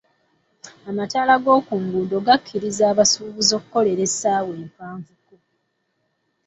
[0.89, 5.33] Amataala g'oku nguudo gakkiriza abasuubuzu okukolera essawa empavuko.